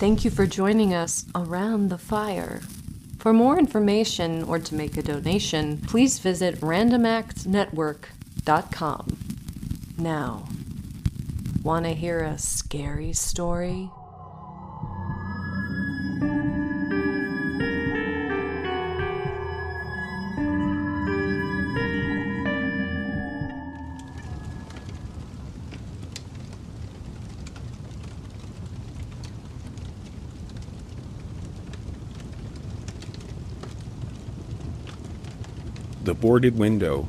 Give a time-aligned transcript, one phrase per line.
[0.00, 2.62] Thank you for joining us around the fire.
[3.18, 9.18] For more information or to make a donation, please visit randomactsnetwork.com.
[9.98, 10.48] Now,
[11.62, 13.90] want to hear a scary story?
[36.10, 37.06] The Boarded Window.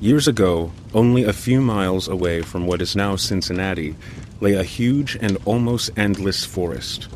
[0.00, 3.94] Years ago, only a few miles away from what is now Cincinnati,
[4.40, 7.06] lay a huge and almost endless forest.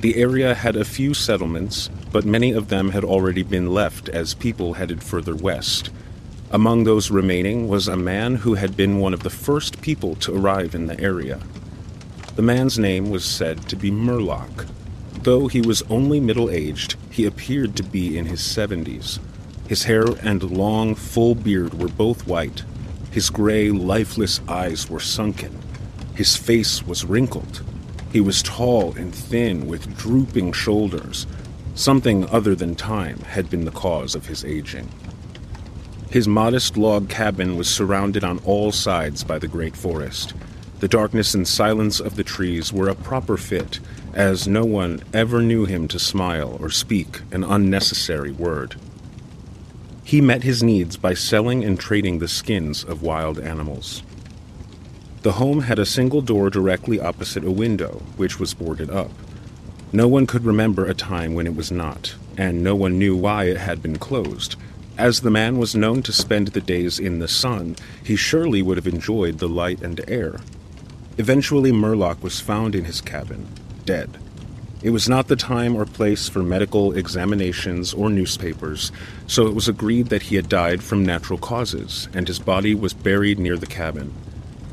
[0.00, 4.34] The area had a few settlements, but many of them had already been left as
[4.34, 5.90] people headed further west.
[6.50, 10.36] Among those remaining was a man who had been one of the first people to
[10.36, 11.38] arrive in the area.
[12.34, 14.66] The man's name was said to be Murlock.
[15.22, 19.20] Though he was only middle aged, he appeared to be in his seventies.
[19.68, 22.64] His hair and long, full beard were both white.
[23.10, 25.58] His gray, lifeless eyes were sunken.
[26.14, 27.62] His face was wrinkled.
[28.12, 31.26] He was tall and thin with drooping shoulders.
[31.74, 34.88] Something other than time had been the cause of his aging.
[36.10, 40.34] His modest log cabin was surrounded on all sides by the great forest.
[40.78, 43.80] The darkness and silence of the trees were a proper fit,
[44.12, 48.76] as no one ever knew him to smile or speak an unnecessary word.
[50.04, 54.02] He met his needs by selling and trading the skins of wild animals.
[55.22, 59.10] The home had a single door directly opposite a window, which was boarded up.
[59.94, 63.44] No one could remember a time when it was not, and no one knew why
[63.44, 64.56] it had been closed.
[64.98, 67.74] As the man was known to spend the days in the sun,
[68.04, 70.40] he surely would have enjoyed the light and air.
[71.16, 73.48] Eventually, Murlock was found in his cabin,
[73.86, 74.18] dead.
[74.84, 78.92] It was not the time or place for medical examinations or newspapers,
[79.26, 82.92] so it was agreed that he had died from natural causes, and his body was
[82.92, 84.12] buried near the cabin.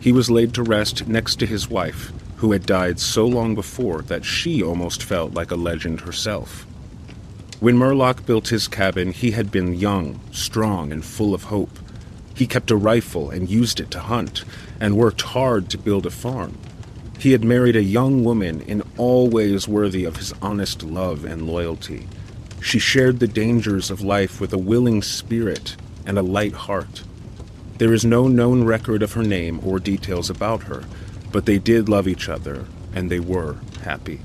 [0.01, 4.01] He was laid to rest next to his wife, who had died so long before
[4.01, 6.65] that she almost felt like a legend herself.
[7.61, 11.79] When Murlock built his cabin, he had been young, strong, and full of hope.
[12.35, 14.43] He kept a rifle and used it to hunt,
[14.77, 16.57] and worked hard to build a farm.
[17.21, 21.45] He had married a young woman in all ways worthy of his honest love and
[21.45, 22.07] loyalty.
[22.63, 27.03] She shared the dangers of life with a willing spirit and a light heart.
[27.77, 30.83] There is no known record of her name or details about her,
[31.31, 34.21] but they did love each other, and they were happy.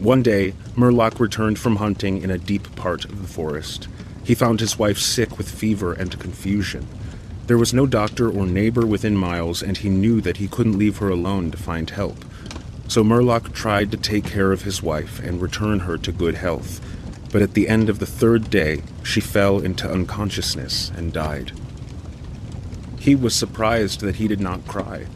[0.00, 3.86] One day, Murlock returned from hunting in a deep part of the forest.
[4.24, 6.88] He found his wife sick with fever and confusion.
[7.46, 10.98] There was no doctor or neighbor within miles, and he knew that he couldn't leave
[10.98, 12.24] her alone to find help.
[12.88, 16.80] So Murlock tried to take care of his wife and return her to good health.
[17.32, 21.52] But at the end of the third day, she fell into unconsciousness and died.
[22.98, 25.06] He was surprised that he did not cry,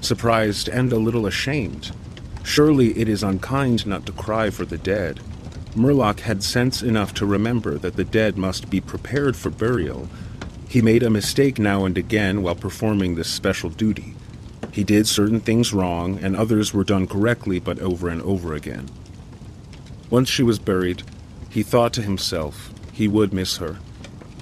[0.00, 1.92] surprised and a little ashamed.
[2.42, 5.20] Surely it is unkind not to cry for the dead.
[5.76, 10.08] Murlock had sense enough to remember that the dead must be prepared for burial,
[10.68, 14.14] he made a mistake now and again while performing this special duty.
[14.70, 18.88] He did certain things wrong, and others were done correctly but over and over again.
[20.10, 21.02] Once she was buried,
[21.48, 23.78] he thought to himself he would miss her.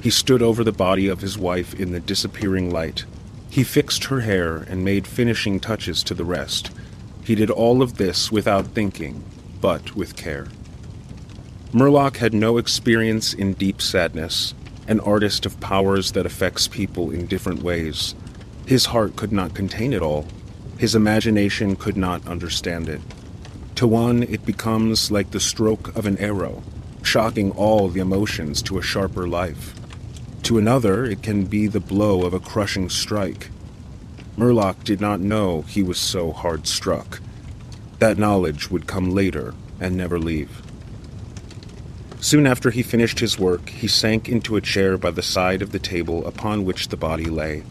[0.03, 3.05] He stood over the body of his wife in the disappearing light.
[3.49, 6.71] He fixed her hair and made finishing touches to the rest.
[7.25, 9.25] He did all of this without thinking,
[9.61, 10.49] but with care.
[11.73, 14.55] Murlock had no experience in deep sadness,
[14.89, 18.15] an artist of powers that affects people in different ways.
[18.67, 20.27] His heart could not contain it all.
[20.79, 23.01] His imagination could not understand it.
[23.77, 26.63] To one, it becomes like the stroke of an arrow,
[27.03, 29.75] shocking all the emotions to a sharper life.
[30.45, 33.51] To another, it can be the blow of a crushing strike.
[34.37, 37.21] Murlock did not know he was so hard struck.
[37.99, 40.63] That knowledge would come later and never leave.
[42.21, 45.73] Soon after he finished his work, he sank into a chair by the side of
[45.73, 47.63] the table upon which the body lay.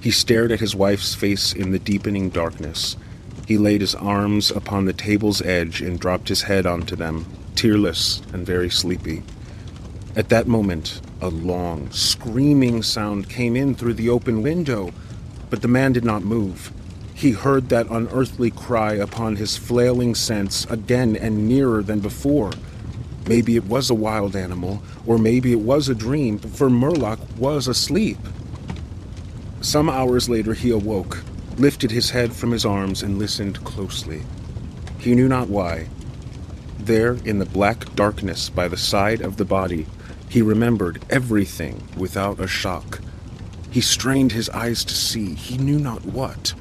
[0.00, 2.96] He stared at his wife's face in the deepening darkness.
[3.46, 8.22] He laid his arms upon the table's edge and dropped his head onto them, tearless
[8.32, 9.22] and very sleepy.
[10.16, 14.92] At that moment, a long, screaming sound came in through the open window,
[15.50, 16.72] but the man did not move.
[17.14, 22.52] He heard that unearthly cry upon his flailing sense again and nearer than before.
[23.30, 27.68] Maybe it was a wild animal, or maybe it was a dream, for Murlock was
[27.68, 28.18] asleep.
[29.60, 31.22] Some hours later, he awoke,
[31.56, 34.22] lifted his head from his arms, and listened closely.
[34.98, 35.86] He knew not why.
[36.80, 39.86] There, in the black darkness by the side of the body,
[40.28, 42.98] he remembered everything without a shock.
[43.70, 46.52] He strained his eyes to see, he knew not what.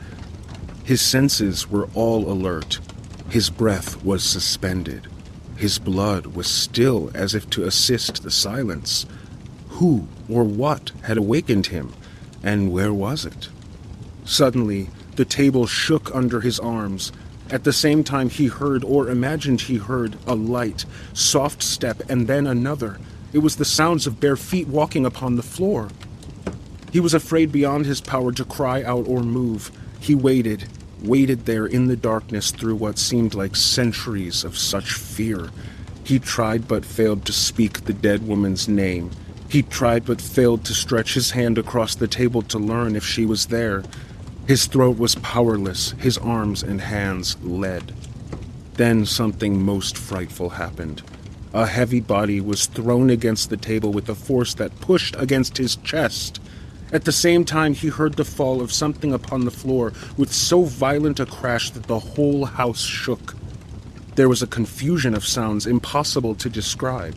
[0.84, 2.80] His senses were all alert.
[3.28, 5.08] His breath was suspended.
[5.60, 9.06] His blood was still as if to assist the silence.
[9.72, 11.92] Who or what had awakened him,
[12.42, 13.50] and where was it?
[14.24, 17.12] Suddenly, the table shook under his arms.
[17.50, 22.28] At the same time, he heard, or imagined he heard, a light, soft step, and
[22.28, 22.98] then another.
[23.34, 25.90] It was the sounds of bare feet walking upon the floor.
[26.94, 29.74] He was afraid beyond his power to cry out or move.
[30.00, 30.70] He waited,
[31.02, 35.50] waited there in the darkness through what seemed like centuries of such fear.
[36.04, 39.12] He tried but failed to speak the dead woman's name.
[39.50, 43.26] He tried but failed to stretch his hand across the table to learn if she
[43.26, 43.84] was there.
[44.48, 47.94] His throat was powerless, his arms and hands lead.
[48.74, 51.02] Then something most frightful happened.
[51.54, 55.76] A heavy body was thrown against the table with a force that pushed against his
[55.78, 56.39] chest.
[56.92, 60.64] At the same time, he heard the fall of something upon the floor with so
[60.64, 63.36] violent a crash that the whole house shook.
[64.16, 67.16] There was a confusion of sounds impossible to describe.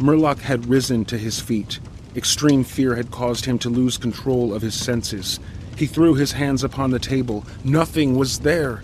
[0.00, 1.78] Murlock had risen to his feet.
[2.16, 5.38] Extreme fear had caused him to lose control of his senses.
[5.76, 7.46] He threw his hands upon the table.
[7.62, 8.82] Nothing was there.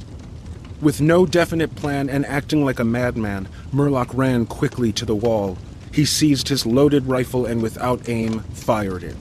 [0.80, 5.58] With no definite plan and acting like a madman, Murlock ran quickly to the wall.
[5.92, 9.16] He seized his loaded rifle and without aim fired it.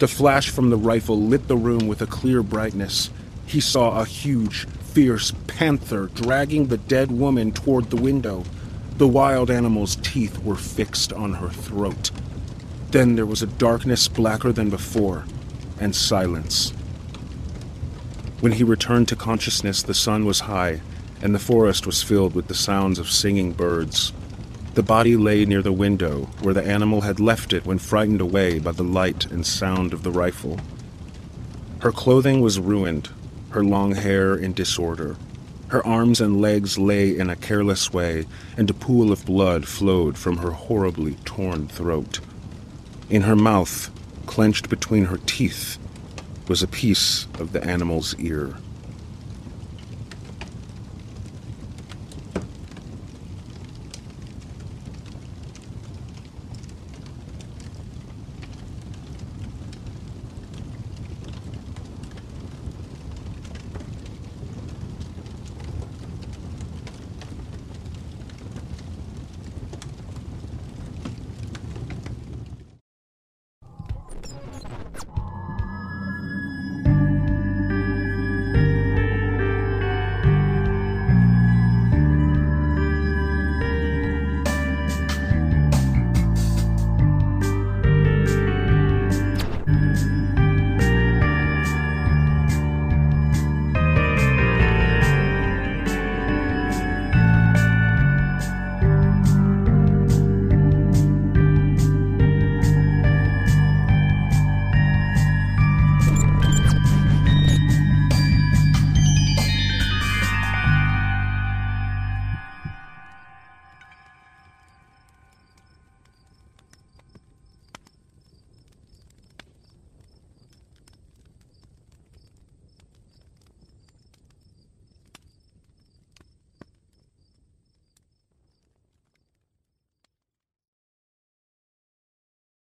[0.00, 3.10] The flash from the rifle lit the room with a clear brightness.
[3.44, 8.44] He saw a huge, fierce panther dragging the dead woman toward the window.
[8.96, 12.10] The wild animal's teeth were fixed on her throat.
[12.92, 15.26] Then there was a darkness blacker than before,
[15.78, 16.70] and silence.
[18.40, 20.80] When he returned to consciousness, the sun was high,
[21.20, 24.14] and the forest was filled with the sounds of singing birds.
[24.74, 28.60] The body lay near the window, where the animal had left it when frightened away
[28.60, 30.60] by the light and sound of the rifle.
[31.80, 33.08] Her clothing was ruined,
[33.50, 35.16] her long hair in disorder.
[35.68, 38.26] Her arms and legs lay in a careless way,
[38.56, 42.20] and a pool of blood flowed from her horribly torn throat.
[43.08, 43.90] In her mouth,
[44.26, 45.78] clenched between her teeth,
[46.46, 48.54] was a piece of the animal's ear.